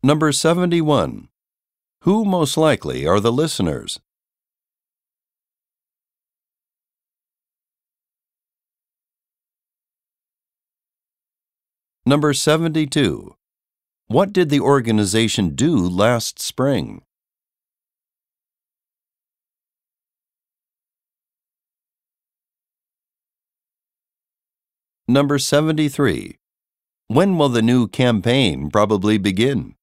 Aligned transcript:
Number 0.00 0.30
71. 0.30 1.28
Who 2.02 2.24
most 2.24 2.56
likely 2.56 3.04
are 3.04 3.18
the 3.18 3.32
listeners? 3.32 3.98
Number 12.06 12.32
72. 12.32 13.34
What 14.06 14.32
did 14.32 14.50
the 14.50 14.60
organization 14.60 15.56
do 15.56 15.76
last 15.76 16.38
spring? 16.38 17.02
Number 25.08 25.40
73. 25.40 26.36
When 27.08 27.36
will 27.36 27.48
the 27.48 27.62
new 27.62 27.88
campaign 27.88 28.70
probably 28.70 29.18
begin? 29.18 29.74